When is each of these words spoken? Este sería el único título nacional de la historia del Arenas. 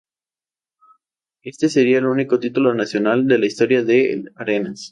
Este 1.43 1.69
sería 1.69 1.99
el 1.99 2.07
único 2.07 2.39
título 2.39 2.73
nacional 2.73 3.27
de 3.27 3.37
la 3.37 3.45
historia 3.45 3.83
del 3.83 4.31
Arenas. 4.35 4.89